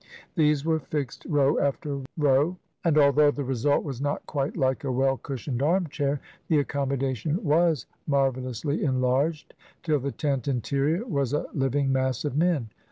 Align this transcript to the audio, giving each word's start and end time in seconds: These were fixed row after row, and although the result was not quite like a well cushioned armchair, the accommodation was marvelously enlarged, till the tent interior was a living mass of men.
These 0.33 0.65
were 0.65 0.79
fixed 0.79 1.27
row 1.29 1.59
after 1.59 2.01
row, 2.17 2.57
and 2.83 2.97
although 2.97 3.29
the 3.29 3.43
result 3.43 3.83
was 3.83 4.01
not 4.01 4.25
quite 4.25 4.57
like 4.57 4.83
a 4.83 4.91
well 4.91 5.17
cushioned 5.17 5.61
armchair, 5.61 6.19
the 6.47 6.57
accommodation 6.57 7.43
was 7.43 7.85
marvelously 8.07 8.83
enlarged, 8.83 9.53
till 9.83 9.99
the 9.99 10.11
tent 10.11 10.47
interior 10.47 11.05
was 11.05 11.33
a 11.33 11.45
living 11.53 11.91
mass 11.91 12.25
of 12.25 12.35
men. 12.35 12.71